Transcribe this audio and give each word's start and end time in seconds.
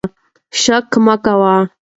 شک 0.61 0.89
مه 1.05 1.15
کوئ. 1.25 1.59